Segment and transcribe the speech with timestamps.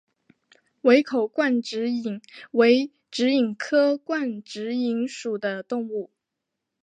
[0.81, 6.09] 围口冠蛭蚓为蛭蚓科冠蛭蚓属的动物。